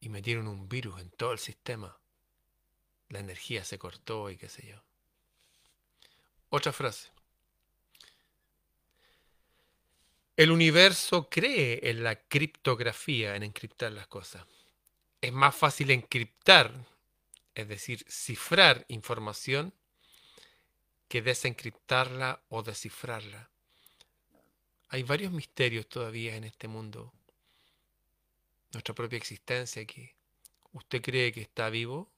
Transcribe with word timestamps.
y 0.00 0.08
metieron 0.08 0.48
un 0.48 0.68
virus 0.68 1.00
en 1.00 1.10
todo 1.10 1.32
el 1.32 1.38
sistema. 1.38 1.98
La 3.08 3.18
energía 3.18 3.64
se 3.64 3.78
cortó 3.78 4.30
y 4.30 4.36
qué 4.36 4.48
sé 4.48 4.66
yo. 4.66 4.82
Otra 6.48 6.72
frase. 6.72 7.10
El 10.36 10.50
universo 10.50 11.28
cree 11.28 11.90
en 11.90 12.02
la 12.02 12.16
criptografía, 12.16 13.36
en 13.36 13.42
encriptar 13.42 13.92
las 13.92 14.06
cosas. 14.06 14.46
Es 15.20 15.32
más 15.32 15.54
fácil 15.54 15.90
encriptar, 15.90 16.72
es 17.54 17.68
decir, 17.68 18.04
cifrar 18.08 18.86
información, 18.88 19.74
que 21.08 21.20
desencriptarla 21.20 22.42
o 22.48 22.62
descifrarla. 22.62 23.50
Hay 24.88 25.02
varios 25.02 25.32
misterios 25.32 25.88
todavía 25.88 26.36
en 26.36 26.44
este 26.44 26.68
mundo. 26.68 27.12
Nuestra 28.72 28.94
propia 28.94 29.16
existencia 29.16 29.82
aquí. 29.82 30.10
¿Usted 30.72 31.02
cree 31.02 31.32
que 31.32 31.40
está 31.40 31.70
vivo? 31.70 32.10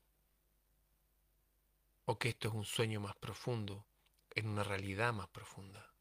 ¿O 2.04 2.18
que 2.18 2.30
esto 2.30 2.48
es 2.48 2.54
un 2.54 2.64
sueño 2.64 3.00
más 3.00 3.16
profundo, 3.16 3.86
en 4.34 4.48
una 4.48 4.62
realidad 4.62 5.12
más 5.12 5.28
profunda? 5.28 5.92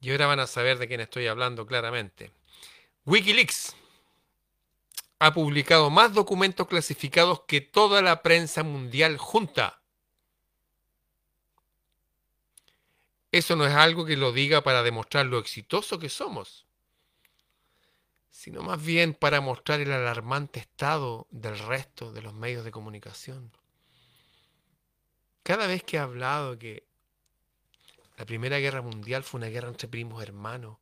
Y 0.00 0.10
ahora 0.10 0.26
van 0.26 0.40
a 0.40 0.46
saber 0.46 0.78
de 0.78 0.86
quién 0.86 1.00
estoy 1.00 1.26
hablando 1.26 1.66
claramente. 1.66 2.30
Wikileaks 3.06 3.74
ha 5.18 5.32
publicado 5.32 5.90
más 5.90 6.12
documentos 6.12 6.68
clasificados 6.68 7.42
que 7.48 7.60
toda 7.60 8.02
la 8.02 8.22
prensa 8.22 8.62
mundial 8.62 9.16
junta. 9.16 9.80
Eso 13.36 13.54
no 13.54 13.66
es 13.66 13.74
algo 13.74 14.06
que 14.06 14.16
lo 14.16 14.32
diga 14.32 14.62
para 14.62 14.82
demostrar 14.82 15.26
lo 15.26 15.38
exitoso 15.38 15.98
que 15.98 16.08
somos, 16.08 16.64
sino 18.30 18.62
más 18.62 18.82
bien 18.82 19.12
para 19.12 19.42
mostrar 19.42 19.78
el 19.80 19.92
alarmante 19.92 20.58
estado 20.58 21.26
del 21.30 21.58
resto 21.58 22.14
de 22.14 22.22
los 22.22 22.32
medios 22.32 22.64
de 22.64 22.70
comunicación. 22.70 23.52
Cada 25.42 25.66
vez 25.66 25.82
que 25.82 25.98
he 25.98 26.00
hablado 26.00 26.58
que 26.58 26.86
la 28.16 28.24
Primera 28.24 28.58
Guerra 28.58 28.80
Mundial 28.80 29.22
fue 29.22 29.36
una 29.36 29.48
guerra 29.48 29.68
entre 29.68 29.86
primos 29.86 30.22
hermanos 30.22 30.78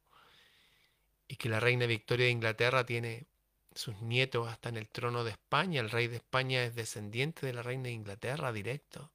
y 1.26 1.34
que 1.34 1.48
la 1.48 1.58
reina 1.58 1.86
Victoria 1.86 2.26
de 2.26 2.32
Inglaterra 2.32 2.86
tiene 2.86 3.26
sus 3.74 4.00
nietos 4.00 4.46
hasta 4.46 4.68
en 4.68 4.76
el 4.76 4.88
trono 4.88 5.24
de 5.24 5.32
España, 5.32 5.80
el 5.80 5.90
rey 5.90 6.06
de 6.06 6.18
España 6.18 6.62
es 6.62 6.76
descendiente 6.76 7.46
de 7.46 7.52
la 7.52 7.64
reina 7.64 7.88
de 7.88 7.94
Inglaterra 7.94 8.52
directo, 8.52 9.10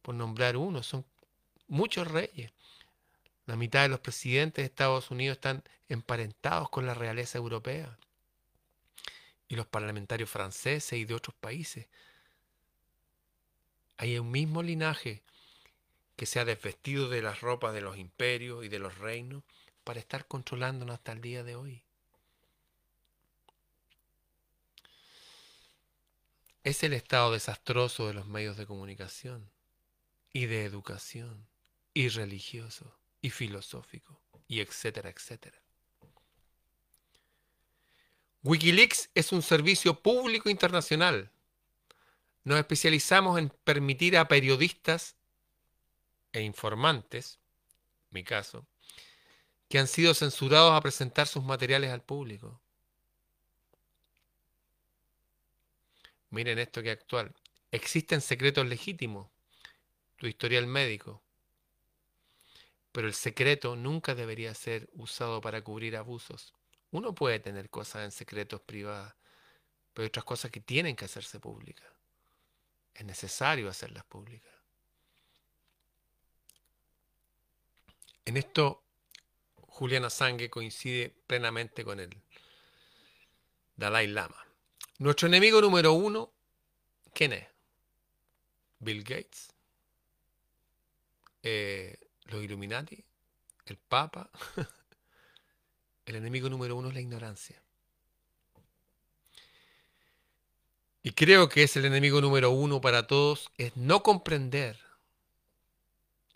por 0.00 0.14
nombrar 0.14 0.56
uno, 0.56 0.84
son 0.84 1.04
muchos 1.68 2.08
reyes. 2.08 2.52
La 3.46 3.56
mitad 3.56 3.82
de 3.82 3.88
los 3.88 4.00
presidentes 4.00 4.62
de 4.62 4.66
Estados 4.66 5.10
Unidos 5.10 5.36
están 5.36 5.62
emparentados 5.88 6.68
con 6.68 6.86
la 6.86 6.94
realeza 6.94 7.38
europea. 7.38 7.96
Y 9.48 9.54
los 9.54 9.66
parlamentarios 9.66 10.28
franceses 10.28 10.98
y 10.98 11.04
de 11.04 11.14
otros 11.14 11.36
países. 11.36 11.86
Hay 13.98 14.18
un 14.18 14.30
mismo 14.30 14.62
linaje 14.62 15.22
que 16.16 16.26
se 16.26 16.40
ha 16.40 16.44
desvestido 16.44 17.08
de 17.08 17.22
las 17.22 17.40
ropas 17.40 17.72
de 17.72 17.80
los 17.80 17.96
imperios 17.96 18.64
y 18.64 18.68
de 18.68 18.78
los 18.78 18.98
reinos 18.98 19.44
para 19.84 20.00
estar 20.00 20.26
controlándonos 20.26 20.94
hasta 20.94 21.12
el 21.12 21.20
día 21.20 21.44
de 21.44 21.54
hoy. 21.54 21.82
Es 26.64 26.82
el 26.82 26.94
estado 26.94 27.30
desastroso 27.30 28.08
de 28.08 28.14
los 28.14 28.26
medios 28.26 28.56
de 28.56 28.66
comunicación 28.66 29.48
y 30.32 30.46
de 30.46 30.64
educación 30.64 31.46
y 31.96 32.10
religioso 32.10 32.94
y 33.22 33.30
filosófico 33.30 34.20
y 34.46 34.60
etcétera, 34.60 35.08
etcétera. 35.08 35.58
Wikileaks 38.42 39.08
es 39.14 39.32
un 39.32 39.40
servicio 39.40 40.02
público 40.02 40.50
internacional. 40.50 41.30
Nos 42.44 42.58
especializamos 42.58 43.38
en 43.38 43.48
permitir 43.64 44.18
a 44.18 44.28
periodistas 44.28 45.16
e 46.34 46.42
informantes, 46.42 47.38
mi 48.10 48.22
caso, 48.22 48.66
que 49.70 49.78
han 49.78 49.88
sido 49.88 50.12
censurados 50.12 50.74
a 50.74 50.80
presentar 50.82 51.26
sus 51.26 51.44
materiales 51.44 51.92
al 51.92 52.02
público. 52.02 52.60
Miren 56.28 56.58
esto 56.58 56.82
que 56.82 56.90
actual. 56.90 57.34
Existen 57.70 58.20
secretos 58.20 58.66
legítimos, 58.66 59.30
tu 60.16 60.26
historial 60.26 60.66
médico, 60.66 61.22
pero 62.96 63.08
el 63.08 63.14
secreto 63.14 63.76
nunca 63.76 64.14
debería 64.14 64.54
ser 64.54 64.88
usado 64.94 65.42
para 65.42 65.62
cubrir 65.62 65.98
abusos. 65.98 66.54
Uno 66.92 67.14
puede 67.14 67.38
tener 67.40 67.68
cosas 67.68 68.04
en 68.04 68.10
secretos 68.10 68.62
privadas, 68.62 69.14
pero 69.92 70.04
hay 70.04 70.08
otras 70.08 70.24
cosas 70.24 70.50
que 70.50 70.60
tienen 70.60 70.96
que 70.96 71.04
hacerse 71.04 71.38
públicas. 71.38 71.86
Es 72.94 73.04
necesario 73.04 73.68
hacerlas 73.68 74.02
públicas. 74.06 74.50
En 78.24 78.38
esto, 78.38 78.82
Juliana 79.56 80.08
Sangue 80.08 80.48
coincide 80.48 81.14
plenamente 81.26 81.84
con 81.84 82.00
el 82.00 82.16
Dalai 83.76 84.06
Lama. 84.06 84.42
Nuestro 85.00 85.28
enemigo 85.28 85.60
número 85.60 85.92
uno, 85.92 86.32
¿quién 87.12 87.34
es? 87.34 87.46
Bill 88.78 89.02
Gates, 89.04 89.52
eh, 91.42 91.98
los 92.26 92.42
Illuminati, 92.42 93.04
el 93.66 93.76
Papa. 93.76 94.30
el 96.06 96.16
enemigo 96.16 96.48
número 96.48 96.76
uno 96.76 96.88
es 96.88 96.94
la 96.94 97.00
ignorancia. 97.00 97.60
Y 101.02 101.12
creo 101.12 101.48
que 101.48 101.62
es 101.62 101.76
el 101.76 101.84
enemigo 101.84 102.20
número 102.20 102.50
uno 102.50 102.80
para 102.80 103.06
todos, 103.06 103.50
es 103.58 103.76
no 103.76 104.02
comprender 104.02 104.76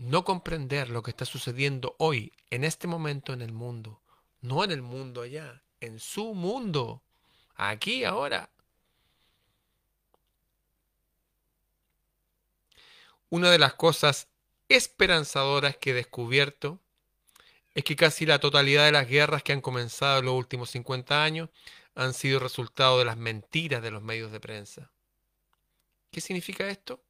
no 0.01 0.25
comprender 0.25 0.89
lo 0.89 1.03
que 1.03 1.11
está 1.11 1.27
sucediendo 1.27 1.95
hoy, 1.99 2.33
en 2.49 2.65
este 2.65 2.87
momento 2.87 3.35
en 3.35 3.43
el 3.43 3.53
mundo, 3.53 4.01
no 4.41 4.65
en 4.65 4.71
el 4.71 4.81
mundo 4.81 5.21
allá, 5.21 5.63
en 5.79 6.01
su 6.01 6.33
mundo, 6.33 7.03
aquí, 7.55 8.05
ahora. 8.05 8.49
Una 13.29 13.51
de 13.51 13.59
las 13.59 13.75
cosas 13.75 14.27
esperanzadoras 14.71 15.77
que 15.77 15.91
he 15.91 15.95
descubierto 15.95 16.81
es 17.75 17.85
que 17.85 17.97
casi 17.97 18.27
la 18.27 18.39
totalidad 18.39 18.85
de 18.85 18.93
las 18.93 19.09
guerras 19.09 19.43
que 19.43 19.53
han 19.53 19.61
comenzado 19.61 20.21
en 20.21 20.27
los 20.27 20.35
últimos 20.35 20.71
50 20.71 21.23
años 21.23 21.51
han 21.95 22.15
sido 22.15 22.39
resultado 22.39 22.99
de 22.99 23.05
las 23.05 23.17
mentiras 23.17 23.83
de 23.83 23.91
los 23.91 24.03
medios 24.03 24.33
de 24.33 24.41
prensa. 24.41 24.91
¿Qué 26.11 26.21
significa 26.21 26.69
esto? 26.69 27.03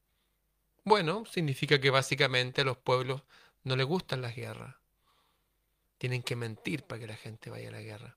Bueno, 0.84 1.24
significa 1.26 1.80
que 1.80 1.90
básicamente 1.90 2.62
a 2.62 2.64
los 2.64 2.76
pueblos 2.78 3.22
no 3.64 3.76
les 3.76 3.86
gustan 3.86 4.22
las 4.22 4.34
guerras. 4.34 4.76
Tienen 5.98 6.22
que 6.22 6.36
mentir 6.36 6.82
para 6.84 7.00
que 7.00 7.06
la 7.06 7.16
gente 7.16 7.50
vaya 7.50 7.68
a 7.68 7.72
la 7.72 7.80
guerra. 7.80 8.16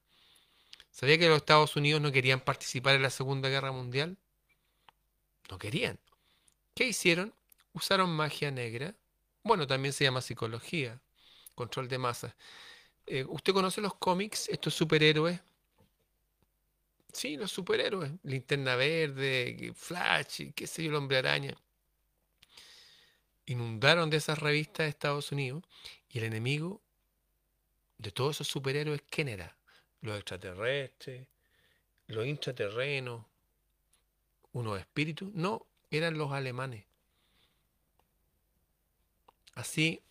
¿Sabía 0.91 1.17
que 1.17 1.27
los 1.27 1.37
Estados 1.37 1.75
Unidos 1.75 2.01
no 2.01 2.11
querían 2.11 2.39
participar 2.39 2.95
en 2.95 3.01
la 3.01 3.09
Segunda 3.09 3.49
Guerra 3.49 3.71
Mundial? 3.71 4.17
No 5.49 5.57
querían. 5.57 5.99
¿Qué 6.75 6.85
hicieron? 6.85 7.33
Usaron 7.73 8.09
magia 8.09 8.51
negra. 8.51 8.95
Bueno, 9.43 9.67
también 9.67 9.93
se 9.93 10.05
llama 10.05 10.21
psicología, 10.21 11.01
control 11.55 11.87
de 11.87 11.97
masas. 11.97 12.35
Eh, 13.05 13.25
¿Usted 13.27 13.53
conoce 13.53 13.81
los 13.81 13.95
cómics, 13.95 14.47
estos 14.49 14.73
superhéroes? 14.73 15.39
Sí, 17.11 17.37
los 17.37 17.51
superhéroes. 17.51 18.11
Linterna 18.23 18.75
Verde, 18.75 19.73
Flash, 19.75 20.51
qué 20.55 20.65
sé 20.67 20.83
yo, 20.83 20.89
el 20.89 20.95
hombre 20.95 21.17
araña 21.17 21.55
inundaron 23.45 24.09
de 24.09 24.17
esas 24.17 24.39
revistas 24.39 24.85
de 24.85 24.89
Estados 24.89 25.31
Unidos 25.31 25.63
y 26.09 26.19
el 26.19 26.25
enemigo 26.25 26.81
de 27.97 28.11
todos 28.11 28.37
esos 28.37 28.47
superhéroes, 28.47 29.01
¿quién 29.09 29.27
era? 29.27 29.57
Los 30.01 30.17
extraterrestres, 30.17 31.27
los 32.07 32.25
intraterrenos, 32.25 33.25
unos 34.51 34.79
espíritus, 34.79 35.33
no, 35.33 35.65
eran 35.89 36.17
los 36.17 36.31
alemanes. 36.31 36.85
Así 39.55 40.03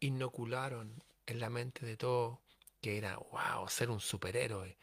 inocularon 0.00 1.02
en 1.26 1.40
la 1.40 1.50
mente 1.50 1.86
de 1.86 1.96
todos 1.96 2.38
que 2.80 2.98
era, 2.98 3.16
wow, 3.16 3.66
ser 3.68 3.90
un 3.90 4.00
superhéroe. 4.00 4.76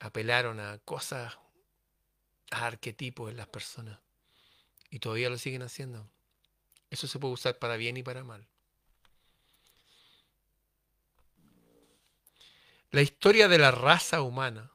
Apelaron 0.00 0.60
a 0.60 0.78
cosas, 0.78 1.38
a 2.50 2.66
arquetipos 2.66 3.30
en 3.30 3.38
las 3.38 3.46
personas. 3.46 3.98
Y 4.90 4.98
todavía 4.98 5.30
lo 5.30 5.38
siguen 5.38 5.62
haciendo. 5.62 6.10
Eso 6.90 7.06
se 7.06 7.18
puede 7.18 7.32
usar 7.32 7.58
para 7.58 7.76
bien 7.76 7.96
y 7.96 8.02
para 8.02 8.22
mal. 8.22 8.46
La 12.90 13.00
historia 13.00 13.48
de 13.48 13.56
la 13.56 13.70
raza 13.70 14.20
humana 14.20 14.70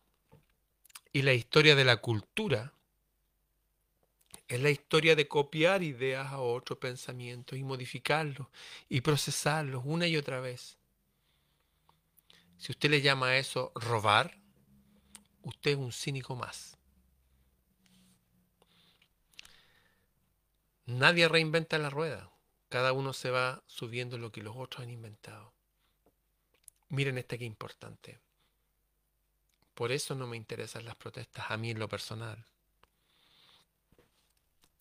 y 1.13 1.21
la 1.21 1.33
historia 1.33 1.75
de 1.75 1.85
la 1.85 1.97
cultura 1.97 2.73
es 4.47 4.61
la 4.61 4.69
historia 4.69 5.15
de 5.15 5.27
copiar 5.27 5.83
ideas 5.83 6.27
a 6.31 6.39
otros 6.39 6.79
pensamientos 6.79 7.59
y 7.59 7.63
modificarlos 7.63 8.47
y 8.87 9.01
procesarlos 9.01 9.83
una 9.85 10.07
y 10.07 10.15
otra 10.15 10.39
vez. 10.39 10.77
Si 12.57 12.71
usted 12.71 12.89
le 12.89 13.01
llama 13.01 13.27
a 13.27 13.37
eso 13.37 13.71
robar, 13.75 14.39
usted 15.43 15.71
es 15.71 15.77
un 15.77 15.91
cínico 15.91 16.35
más. 16.35 16.77
Nadie 20.85 21.27
reinventa 21.27 21.77
la 21.77 21.89
rueda. 21.89 22.31
Cada 22.69 22.93
uno 22.93 23.11
se 23.11 23.29
va 23.29 23.61
subiendo 23.67 24.17
lo 24.17 24.31
que 24.31 24.41
los 24.41 24.55
otros 24.55 24.83
han 24.83 24.89
inventado. 24.89 25.53
Miren 26.89 27.17
este 27.17 27.37
que 27.37 27.45
importante. 27.45 28.19
Por 29.73 29.91
eso 29.91 30.15
no 30.15 30.25
me 30.25 30.37
interesan 30.37 30.85
las 30.85 30.95
protestas 30.95 31.51
a 31.51 31.57
mí 31.57 31.69
en 31.69 31.79
lo 31.79 31.89
personal. 31.89 32.45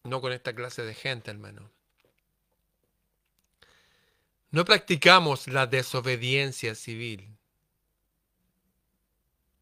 No 0.06 0.20
con 0.20 0.32
esta 0.32 0.54
clase 0.54 0.82
de 0.82 0.94
gente, 0.94 1.32
hermano. 1.32 1.68
No 4.52 4.64
practicamos 4.64 5.48
la 5.48 5.66
desobediencia 5.66 6.76
civil. 6.76 7.36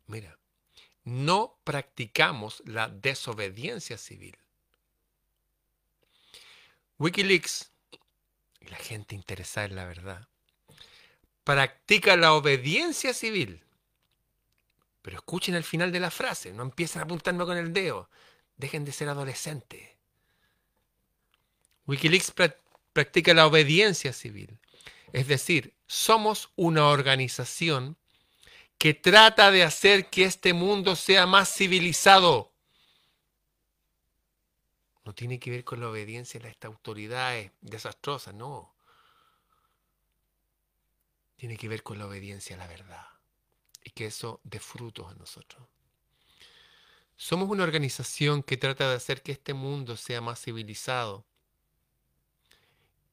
Mira, 0.07 0.39
no 1.05 1.59
practicamos 1.65 2.63
la 2.67 2.89
desobediencia 2.89 3.97
civil. 3.97 4.37
Wikileaks, 6.99 7.73
la 8.61 8.77
gente 8.77 9.15
interesada 9.15 9.67
en 9.67 9.77
la 9.77 9.87
verdad, 9.87 10.29
practica 11.43 12.17
la 12.17 12.35
obediencia 12.35 13.15
civil. 13.15 13.65
Pero 15.01 15.17
escuchen 15.17 15.55
el 15.55 15.65
final 15.65 15.91
de 15.91 16.01
la 16.01 16.11
frase, 16.11 16.53
no 16.53 16.63
empiecen 16.63 17.01
a 17.01 17.05
apuntarme 17.05 17.47
con 17.47 17.57
el 17.57 17.73
dedo. 17.73 18.11
Dejen 18.57 18.85
de 18.85 18.93
ser 18.93 19.09
adolescentes. 19.09 19.94
Wikileaks 21.87 22.33
practica 22.93 23.35
la 23.35 23.47
obediencia 23.47 24.13
civil. 24.13 24.59
Es 25.13 25.29
decir, 25.29 25.75
somos 25.87 26.51
una 26.57 26.89
organización 26.89 27.97
que 28.79 28.95
trata 28.95 29.51
de 29.51 29.63
hacer 29.63 30.11
que 30.11 30.25
este 30.25 30.53
mundo 30.53 30.97
sea 30.97 31.27
más 31.27 31.55
civilizado. 31.55 32.53
No 35.05 35.15
tiene 35.15 35.39
que 35.39 35.51
ver 35.51 35.65
con 35.65 35.81
la 35.81 35.89
obediencia 35.89 36.41
a 36.43 36.49
estas 36.49 36.71
autoridades 36.71 37.53
desastrosas, 37.61 38.35
no. 38.35 38.75
Tiene 41.37 41.57
que 41.57 41.69
ver 41.69 41.83
con 41.83 41.99
la 41.99 42.07
obediencia 42.07 42.57
a 42.57 42.59
la 42.59 42.67
verdad 42.67 43.07
y 43.85 43.91
que 43.91 44.07
eso 44.07 44.41
dé 44.45 44.59
frutos 44.59 45.13
a 45.13 45.15
nosotros. 45.15 45.69
Somos 47.17 47.49
una 47.51 47.63
organización 47.63 48.43
que 48.43 48.57
trata 48.57 48.89
de 48.89 48.97
hacer 48.97 49.23
que 49.23 49.33
este 49.33 49.53
mundo 49.53 49.97
sea 49.97 50.21
más 50.21 50.41
civilizado 50.41 51.27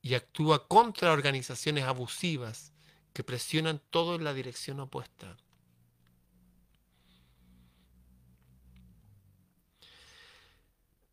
y 0.02 0.16
actúa 0.16 0.68
contra 0.68 1.12
organizaciones 1.12 1.84
abusivas 1.86 2.72
que 3.14 3.24
presionan 3.24 3.82
todo 3.90 4.16
en 4.16 4.24
la 4.24 4.34
dirección 4.34 4.80
opuesta. 4.80 5.38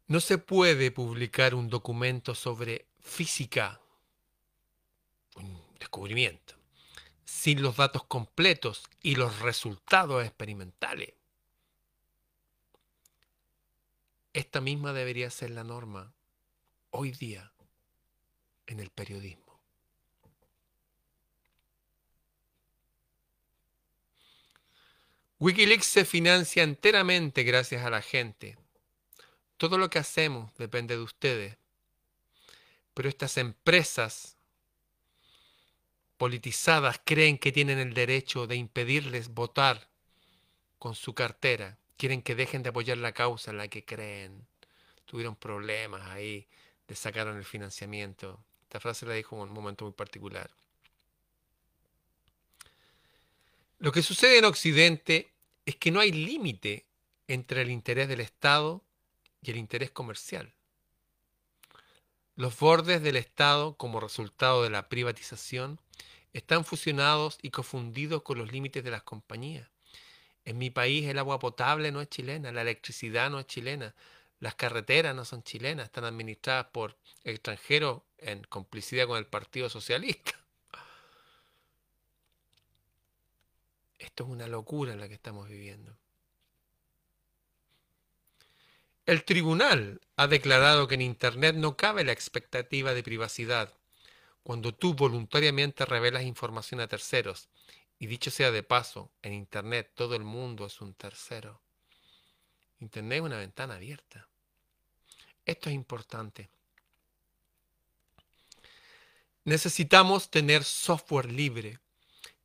No 0.07 0.21
se 0.21 0.39
puede 0.39 0.91
publicar 0.91 1.55
un 1.55 1.69
documento 1.69 2.35
sobre 2.35 2.87
física, 3.01 3.79
un 5.37 5.61
descubrimiento, 5.79 6.55
sin 7.25 7.61
los 7.61 7.77
datos 7.77 8.05
completos 8.05 8.85
y 9.03 9.17
los 9.17 9.41
resultados 9.41 10.25
experimentales. 10.25 11.13
Esta 14.33 14.63
misma 14.63 14.95
debería 14.95 15.31
ser 15.31 15.51
la 15.51 15.65
norma 15.65 16.15
hoy 16.91 17.11
día 17.11 17.53
en 18.69 18.81
el 18.81 18.91
periodismo. 18.91 19.61
Wikileaks 25.41 25.87
se 25.87 26.05
financia 26.05 26.63
enteramente 26.63 27.45
gracias 27.45 27.85
a 27.85 27.91
la 27.91 28.03
gente. 28.03 28.57
Todo 29.57 29.79
lo 29.79 29.89
que 29.89 29.99
hacemos 29.99 30.53
depende 30.57 30.97
de 30.97 31.03
ustedes. 31.03 31.57
Pero 32.95 33.09
estas 33.09 33.37
empresas 33.37 34.37
politizadas 36.17 37.01
creen 37.05 37.39
que 37.39 37.53
tienen 37.53 37.79
el 37.79 37.95
derecho 37.95 38.49
de 38.49 38.57
impedirles 38.57 39.29
votar 39.29 39.89
con 40.79 40.97
su 40.97 41.15
cartera. 41.15 41.79
Quieren 41.97 42.23
que 42.23 42.35
dejen 42.35 42.65
de 42.65 42.71
apoyar 42.71 42.99
la 42.99 43.13
causa 43.13 43.53
en 43.53 43.59
la 43.59 43.69
que 43.69 43.85
creen. 43.85 44.47
Tuvieron 45.07 45.37
problemas 45.37 46.03
ahí, 46.09 46.49
les 46.89 46.99
sacaron 46.99 47.37
el 47.37 47.45
financiamiento. 47.45 48.45
Esta 48.69 48.81
frase 48.81 49.07
la 49.07 49.15
dijo 49.15 49.35
en 49.35 49.43
un 49.45 49.53
momento 49.55 49.87
muy 49.87 49.95
particular. 49.95 50.51
Lo 53.79 53.93
que 53.93 54.03
sucede 54.03 54.37
en 54.37 54.45
Occidente 54.45 55.33
es 55.65 55.77
que 55.77 55.91
no 55.91 56.01
hay 56.01 56.13
límite 56.13 56.85
entre 57.29 57.63
el 57.63 57.71
interés 57.71 58.09
del 58.09 58.21
Estado 58.21 58.85
y 59.41 59.53
el 59.53 59.57
interés 59.57 59.91
comercial. 59.91 60.53
Los 62.37 62.59
bordes 62.59 63.03
del 63.03 63.17
Estado, 63.17 63.75
como 63.79 64.01
resultado 64.01 64.63
de 64.63 64.69
la 64.69 64.91
privatización, 64.91 65.81
están 66.35 66.67
fusionados 66.67 67.39
y 67.41 67.49
confundidos 67.49 68.21
con 68.21 68.37
los 68.37 68.53
límites 68.53 68.85
de 68.85 68.91
las 68.91 69.03
compañías. 69.03 69.71
En 70.45 70.59
mi 70.59 70.69
país 70.69 71.09
el 71.09 71.19
agua 71.19 71.39
potable 71.39 71.91
no 71.91 72.03
es 72.03 72.11
chilena, 72.11 72.53
la 72.53 72.61
electricidad 72.61 73.31
no 73.31 73.41
es 73.41 73.47
chilena, 73.47 73.95
las 74.41 74.55
carreteras 74.55 75.15
no 75.15 75.25
son 75.25 75.43
chilenas, 75.43 75.87
están 75.87 76.05
administradas 76.05 76.67
por 76.67 76.97
extranjeros 77.25 78.03
en 78.19 78.43
complicidad 78.45 79.07
con 79.07 79.19
el 79.19 79.27
Partido 79.27 79.69
Socialista. 79.69 80.33
Esto 83.99 84.25
es 84.25 84.31
una 84.31 84.47
locura 84.47 84.93
en 84.93 85.01
la 85.01 85.09
que 85.09 85.15
estamos 85.15 85.49
viviendo. 85.49 85.97
El 89.07 89.25
tribunal 89.25 90.01
ha 90.17 90.27
declarado 90.27 90.87
que 90.87 90.95
en 90.95 91.01
Internet 91.01 91.57
no 91.57 91.77
cabe 91.77 92.05
la 92.05 92.13
expectativa 92.13 92.93
de 92.95 93.03
privacidad 93.03 93.73
cuando 94.43 94.75
tú 94.75 94.95
voluntariamente 94.95 95.85
revelas 95.85 96.23
información 96.23 96.81
a 96.81 96.89
terceros. 96.89 97.49
Y 97.99 98.07
dicho 98.07 98.31
sea 98.31 98.51
de 98.51 98.63
paso, 98.63 99.11
en 99.23 99.33
Internet 99.33 99.93
todo 99.95 100.15
el 100.15 100.25
mundo 100.25 100.67
es 100.67 100.81
un 100.81 100.95
tercero. 100.95 101.61
Internet 102.81 103.19
es 103.19 103.25
una 103.25 103.39
ventana 103.39 103.75
abierta. 103.75 104.29
Esto 105.45 105.69
es 105.69 105.75
importante. 105.75 106.49
Necesitamos 109.45 110.31
tener 110.31 110.63
software 110.63 111.33
libre 111.33 111.81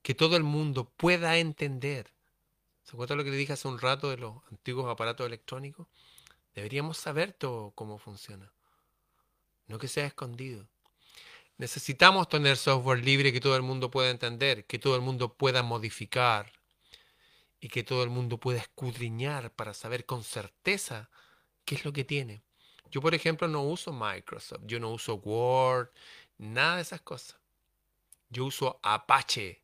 que 0.02 0.16
todo 0.16 0.38
el 0.38 0.44
mundo 0.44 0.90
pueda 0.96 1.38
entender. 1.38 2.12
¿Se 2.84 2.92
acuerda 2.92 3.16
lo 3.16 3.24
que 3.24 3.32
le 3.32 3.38
dije 3.38 3.54
hace 3.54 3.68
un 3.68 3.80
rato 3.80 4.10
de 4.10 4.18
los 4.18 4.38
antiguos 4.50 4.90
aparatos 4.90 5.28
electrónicos? 5.28 5.88
Deberíamos 6.56 6.98
saber 6.98 7.34
todo 7.34 7.72
cómo 7.72 7.98
funciona. 7.98 8.52
No 9.68 9.80
que 9.80 9.88
sea 9.88 10.06
escondido. 10.06 10.68
Necesitamos 11.58 12.30
tener 12.30 12.58
software 12.58 13.04
libre 13.04 13.32
que 13.32 13.40
todo 13.40 13.56
el 13.56 13.62
mundo 13.62 13.92
pueda 13.92 14.10
entender, 14.10 14.66
que 14.66 14.80
todo 14.80 14.96
el 14.96 15.02
mundo 15.02 15.34
pueda 15.34 15.62
modificar 15.62 16.52
y 17.64 17.70
que 17.70 17.86
todo 17.86 18.04
el 18.04 18.10
mundo 18.10 18.42
pueda 18.42 18.60
escudriñar 18.60 19.50
para 19.56 19.74
saber 19.74 20.06
con 20.06 20.26
certeza 20.26 21.10
qué 21.64 21.76
es 21.76 21.86
lo 21.86 21.94
que 21.94 22.04
tiene. 22.04 22.44
Yo, 22.92 23.00
por 23.00 23.16
ejemplo, 23.16 23.48
no 23.48 23.64
uso 23.64 23.94
Microsoft, 23.94 24.64
yo 24.66 24.82
no 24.82 24.92
uso 24.92 25.16
Word, 25.16 25.88
nada 26.38 26.76
de 26.76 26.82
esas 26.82 27.00
cosas. 27.00 27.40
Yo 28.28 28.44
uso 28.44 28.82
Apache, 28.84 29.62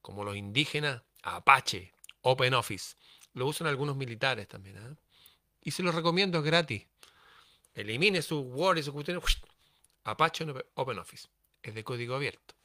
como 0.00 0.24
los 0.24 0.36
indígenas, 0.36 1.00
Apache, 1.22 1.94
OpenOffice. 2.22 2.96
Lo 3.34 3.46
usan 3.46 3.68
algunos 3.68 3.94
militares 3.94 4.48
también. 4.48 4.78
¿eh? 4.78 4.96
Y 5.62 5.70
se 5.70 5.84
lo 5.84 5.92
recomiendo, 5.92 6.38
es 6.38 6.44
gratis. 6.44 6.88
Elimine 7.72 8.20
su 8.22 8.40
Word 8.40 8.78
y 8.78 8.82
su 8.82 8.92
cuestión. 8.92 9.22
Apache 10.02 10.44
OpenOffice. 10.74 11.28
Es 11.62 11.72
de 11.72 11.84
código 11.84 12.16
abierto. 12.16 12.56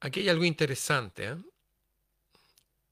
Aquí 0.00 0.20
hay 0.20 0.28
algo 0.28 0.44
interesante. 0.44 1.28
¿eh? 1.28 1.36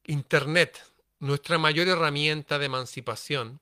Internet, 0.07 0.83
nuestra 1.19 1.59
mayor 1.59 1.89
herramienta 1.89 2.59
de 2.59 2.67
emancipación, 2.67 3.61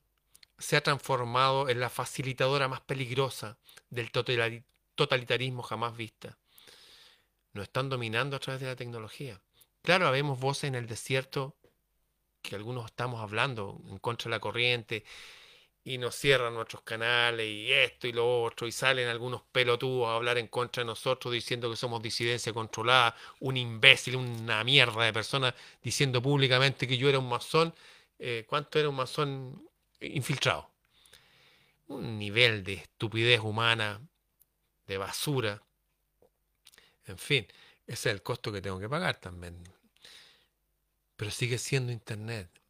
se 0.58 0.76
ha 0.76 0.82
transformado 0.82 1.68
en 1.68 1.80
la 1.80 1.90
facilitadora 1.90 2.68
más 2.68 2.80
peligrosa 2.80 3.58
del 3.90 4.10
totalitarismo 4.12 5.62
jamás 5.62 5.96
vista. 5.96 6.38
Nos 7.52 7.64
están 7.64 7.88
dominando 7.88 8.36
a 8.36 8.38
través 8.38 8.60
de 8.60 8.68
la 8.68 8.76
tecnología. 8.76 9.40
Claro, 9.82 10.06
habemos 10.06 10.38
voces 10.38 10.64
en 10.64 10.76
el 10.76 10.86
desierto 10.86 11.56
que 12.40 12.56
algunos 12.56 12.86
estamos 12.86 13.20
hablando 13.20 13.80
en 13.88 13.98
contra 13.98 14.24
de 14.24 14.36
la 14.36 14.40
corriente 14.40 15.04
y 15.84 15.98
nos 15.98 16.14
cierran 16.14 16.54
nuestros 16.54 16.82
canales 16.82 17.46
y 17.46 17.72
esto 17.72 18.06
y 18.06 18.12
lo 18.12 18.42
otro 18.44 18.66
y 18.66 18.72
salen 18.72 19.08
algunos 19.08 19.42
pelotudos 19.42 20.08
a 20.08 20.14
hablar 20.14 20.38
en 20.38 20.46
contra 20.46 20.82
de 20.82 20.86
nosotros 20.86 21.34
diciendo 21.34 21.68
que 21.70 21.76
somos 21.76 22.00
disidencia 22.02 22.52
controlada, 22.52 23.16
un 23.40 23.56
imbécil, 23.56 24.16
una 24.16 24.62
mierda 24.64 25.04
de 25.04 25.12
persona 25.12 25.54
diciendo 25.82 26.22
públicamente 26.22 26.86
que 26.86 26.96
yo 26.96 27.08
era 27.08 27.18
un 27.18 27.28
masón. 27.28 27.74
Eh, 28.18 28.44
¿Cuánto 28.48 28.78
era 28.78 28.88
un 28.88 28.96
masón 28.96 29.68
infiltrado? 30.00 30.70
Un 31.88 32.18
nivel 32.18 32.62
de 32.64 32.74
estupidez 32.74 33.40
humana, 33.40 34.00
de 34.86 34.98
basura. 34.98 35.62
En 37.06 37.18
fin, 37.18 37.46
Ese 37.86 38.10
es 38.10 38.14
el 38.14 38.22
costo 38.22 38.52
que 38.52 38.62
tengo 38.62 38.78
que 38.78 38.88
pagar 38.88 39.16
también. 39.20 39.62
Pero 41.16 41.30
sigue 41.30 41.58
siendo 41.58 41.92
Internet 41.92 42.61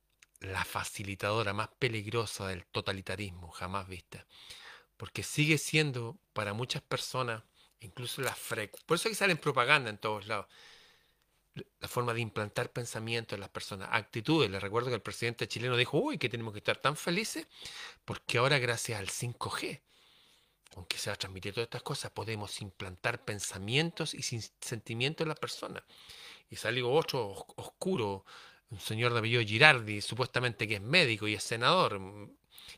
la 0.42 0.64
facilitadora 0.64 1.52
más 1.52 1.68
peligrosa 1.78 2.46
del 2.48 2.64
totalitarismo 2.66 3.50
jamás 3.50 3.88
vista. 3.88 4.26
Porque 4.96 5.22
sigue 5.22 5.58
siendo 5.58 6.18
para 6.32 6.52
muchas 6.52 6.82
personas, 6.82 7.42
incluso 7.80 8.22
la 8.22 8.34
frecuencia, 8.34 8.86
por 8.86 8.96
eso 8.96 9.08
que 9.08 9.14
salen 9.14 9.38
propaganda 9.38 9.90
en 9.90 9.98
todos 9.98 10.26
lados, 10.26 10.46
la 11.80 11.88
forma 11.88 12.14
de 12.14 12.20
implantar 12.20 12.72
pensamientos 12.72 13.36
en 13.36 13.40
las 13.40 13.50
personas, 13.50 13.88
actitudes. 13.92 14.50
Les 14.50 14.62
recuerdo 14.62 14.88
que 14.88 14.94
el 14.94 15.02
presidente 15.02 15.48
chileno 15.48 15.76
dijo, 15.76 15.98
uy, 15.98 16.18
que 16.18 16.28
tenemos 16.28 16.52
que 16.52 16.60
estar 16.60 16.78
tan 16.78 16.96
felices 16.96 17.46
porque 18.04 18.38
ahora 18.38 18.58
gracias 18.58 18.98
al 18.98 19.08
5G, 19.08 19.80
aunque 20.76 20.96
se 20.96 21.10
va 21.10 21.14
a 21.14 21.18
transmitir 21.18 21.52
todas 21.52 21.66
estas 21.66 21.82
cosas, 21.82 22.10
podemos 22.12 22.60
implantar 22.62 23.24
pensamientos 23.24 24.14
y 24.14 24.22
sentimientos 24.22 25.24
en 25.24 25.28
las 25.28 25.38
personas. 25.38 25.82
Y 26.48 26.56
salió 26.56 26.90
otro 26.90 27.46
oscuro, 27.56 28.24
un 28.72 28.80
señor 28.80 29.12
de 29.12 29.18
apellido 29.18 29.42
Girardi, 29.42 30.00
supuestamente 30.00 30.66
que 30.66 30.76
es 30.76 30.80
médico 30.80 31.28
y 31.28 31.34
es 31.34 31.42
senador, 31.42 32.00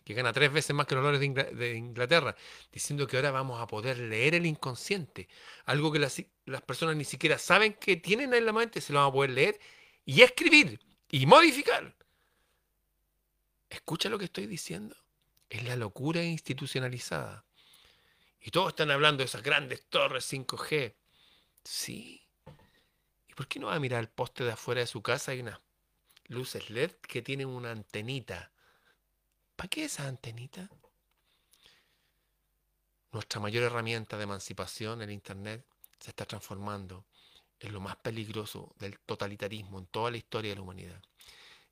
que 0.05 0.13
gana 0.13 0.33
tres 0.33 0.53
veces 0.53 0.75
más 0.75 0.87
que 0.87 0.97
los 0.97 1.05
lores 1.05 1.21
de 1.21 1.77
Inglaterra, 1.77 2.35
diciendo 2.73 3.07
que 3.07 3.17
ahora 3.17 3.31
vamos 3.31 3.61
a 3.61 3.67
poder 3.67 3.99
leer 3.99 4.35
el 4.35 4.45
inconsciente, 4.45 5.29
algo 5.67 5.93
que 5.93 6.01
las, 6.01 6.21
las 6.47 6.63
personas 6.63 6.97
ni 6.97 7.05
siquiera 7.05 7.39
saben 7.39 7.75
que 7.75 7.97
tienen 7.97 8.35
en 8.35 8.45
la 8.45 8.53
mente, 8.53 8.81
se 8.81 8.93
lo 8.93 8.99
van 8.99 9.09
a 9.09 9.13
poder 9.13 9.31
leer 9.31 9.61
y 10.05 10.23
escribir 10.23 10.81
y 11.11 11.27
modificar. 11.27 11.95
¿Escucha 13.71 14.09
lo 14.09 14.19
que 14.19 14.27
estoy 14.27 14.47
diciendo? 14.47 14.97
Es 15.49 15.65
la 15.65 15.77
locura 15.77 16.23
institucionalizada. 16.25 17.45
Y 18.41 18.51
todos 18.51 18.71
están 18.71 18.91
hablando 18.91 19.19
de 19.19 19.27
esas 19.27 19.43
grandes 19.43 19.87
torres 19.87 20.31
5G. 20.31 20.95
Sí. 21.63 22.21
¿Y 23.29 23.35
por 23.35 23.47
qué 23.49 23.59
no 23.59 23.69
va 23.69 23.77
a 23.77 23.81
mirar 23.81 24.01
el 24.01 24.09
poste 24.09 24.45
de 24.45 24.53
afuera 24.53 24.81
de 24.81 24.87
su 24.87 25.03
casa? 25.03 25.35
y 25.35 25.41
unas 25.41 25.61
luces 26.27 26.71
LED 26.71 26.93
que 26.93 27.23
tienen 27.23 27.49
una 27.49 27.71
antenita 27.71 28.51
¿Para 29.57 29.69
qué 29.69 29.85
esa 29.85 30.07
antenita? 30.07 30.69
Nuestra 33.13 33.41
mayor 33.41 33.65
herramienta 33.65 34.17
de 34.17 34.25
emancipación, 34.25 35.01
el 35.03 35.11
Internet, 35.11 35.65
se 36.01 36.11
está 36.11 36.27
transformando 36.27 37.07
en 37.61 37.73
lo 37.73 37.81
más 37.81 37.97
peligroso 37.97 38.75
del 38.79 38.99
totalitarismo 38.99 39.79
en 39.79 39.87
toda 39.87 40.11
la 40.11 40.17
historia 40.17 40.51
de 40.51 40.57
la 40.57 40.63
humanidad. 40.63 41.01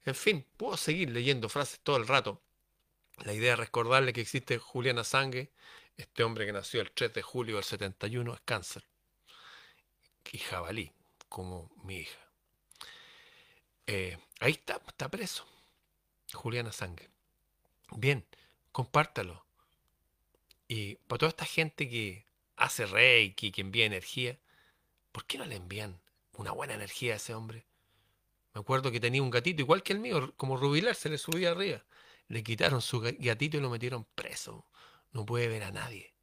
En 0.05 0.15
fin, 0.15 0.47
puedo 0.57 0.77
seguir 0.77 1.11
leyendo 1.11 1.49
frases 1.49 1.81
todo 1.81 1.97
el 1.97 2.07
rato. 2.07 2.41
La 3.25 3.35
idea 3.35 3.55
es 3.55 3.59
recordarle 3.59 4.13
que 4.13 4.21
existe 4.21 4.59
Julián 4.59 4.99
Assange, 4.99 5.53
este 5.97 6.23
hombre 6.23 6.47
que 6.47 6.53
nació 6.53 6.81
el 6.81 6.93
3 6.93 7.13
de 7.13 7.23
julio 7.23 7.57
del 7.57 7.65
71, 7.65 8.35
es 8.35 8.41
cáncer. 8.45 8.85
Y 10.31 10.39
jabalí, 10.39 10.93
como 11.29 11.71
mi 11.85 11.99
hija. 11.99 12.32
Eh, 13.87 14.19
ahí 14.41 14.53
está, 14.53 14.81
está 14.87 15.09
preso. 15.11 15.47
Julián 16.33 16.67
Assange. 16.67 17.11
Bien, 17.91 18.25
compártalo. 18.71 19.45
Y 20.69 20.95
para 21.07 21.19
toda 21.19 21.31
esta 21.31 21.45
gente 21.45 21.89
que 21.89 22.25
hace 22.57 22.87
reiki, 22.87 23.53
que 23.53 23.61
envía 23.61 23.85
energía, 23.85 24.39
¿por 25.11 25.27
qué 25.27 25.39
no 25.39 25.45
le 25.45 25.57
envían 25.57 26.01
una 26.35 26.53
buena 26.53 26.75
energía 26.75 27.15
a 27.15 27.17
ese 27.17 27.35
hombre? 27.35 27.67
Me 28.55 28.61
acuerdo 28.61 28.91
que 28.91 29.01
tenía 29.01 29.23
un 29.23 29.31
gatito 29.31 29.63
igual 29.63 29.83
que 29.83 29.93
el 29.93 29.99
mío, 29.99 30.33
como 30.37 30.57
Rubilar, 30.57 30.95
se 30.95 31.09
le 31.09 31.19
subía 31.19 31.51
arriba. 31.51 31.85
Le 32.29 32.43
quitaron 32.43 32.81
su 32.81 33.01
gatito 33.01 33.57
y 33.57 33.61
lo 33.61 33.71
metieron 33.71 34.07
preso. 34.15 34.67
No 35.13 35.27
puede 35.27 35.49
ver 35.49 35.65
a 35.65 35.71
nadie. 35.71 36.15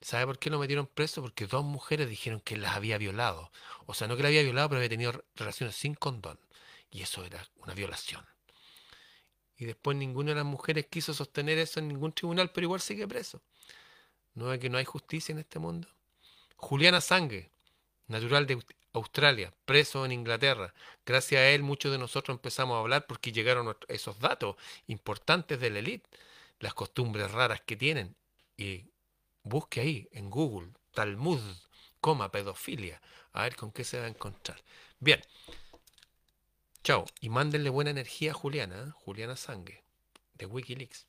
¿Sabe 0.00 0.26
por 0.26 0.38
qué 0.38 0.50
lo 0.50 0.58
metieron 0.58 0.86
preso? 0.86 1.22
Porque 1.22 1.46
dos 1.46 1.64
mujeres 1.64 2.08
dijeron 2.08 2.40
que 2.40 2.56
las 2.56 2.76
había 2.76 2.98
violado. 2.98 3.50
O 3.86 3.94
sea, 3.94 4.08
no 4.08 4.16
que 4.16 4.22
la 4.22 4.28
había 4.28 4.42
violado, 4.42 4.68
pero 4.68 4.78
había 4.78 4.88
tenido 4.88 5.24
relaciones 5.34 5.76
sin 5.76 5.94
condón. 5.94 6.38
Y 6.90 7.02
eso 7.02 7.24
era 7.24 7.46
una 7.56 7.74
violación. 7.74 8.24
Y 9.58 9.64
después 9.64 9.96
ninguna 9.96 10.30
de 10.30 10.36
las 10.36 10.44
mujeres 10.44 10.86
quiso 10.86 11.14
sostener 11.14 11.58
eso 11.58 11.80
en 11.80 11.88
ningún 11.88 12.12
tribunal, 12.12 12.50
pero 12.52 12.66
igual 12.66 12.80
sigue 12.80 13.08
preso. 13.08 13.40
¿No 14.34 14.52
es 14.52 14.60
que 14.60 14.68
no 14.68 14.78
hay 14.78 14.84
justicia 14.84 15.32
en 15.32 15.38
este 15.38 15.58
mundo? 15.58 15.88
Juliana 16.56 17.00
Sangue, 17.00 17.50
natural 18.06 18.46
de 18.46 18.62
Australia, 18.92 19.52
preso 19.64 20.04
en 20.04 20.12
Inglaterra. 20.12 20.74
Gracias 21.04 21.40
a 21.40 21.48
él 21.48 21.62
muchos 21.62 21.90
de 21.90 21.98
nosotros 21.98 22.34
empezamos 22.34 22.76
a 22.76 22.80
hablar 22.80 23.06
porque 23.06 23.32
llegaron 23.32 23.76
esos 23.88 24.18
datos 24.18 24.56
importantes 24.86 25.58
de 25.58 25.70
la 25.70 25.78
élite, 25.78 26.08
las 26.60 26.74
costumbres 26.74 27.30
raras 27.30 27.62
que 27.62 27.76
tienen. 27.76 28.14
Y 28.58 28.84
busque 29.46 29.80
ahí 29.80 30.08
en 30.10 30.28
Google, 30.28 30.72
Talmud, 30.92 31.40
coma, 32.00 32.30
pedofilia, 32.30 33.00
a 33.32 33.42
ver 33.42 33.54
con 33.54 33.70
qué 33.70 33.84
se 33.84 33.98
va 33.98 34.06
a 34.06 34.08
encontrar. 34.08 34.58
Bien. 34.98 35.20
Chao. 36.82 37.04
Y 37.20 37.28
mándenle 37.28 37.70
buena 37.70 37.90
energía 37.90 38.32
a 38.32 38.34
Juliana, 38.34 38.76
¿eh? 38.76 38.90
Juliana 39.04 39.36
Sangue, 39.36 39.84
de 40.34 40.46
Wikileaks. 40.46 41.06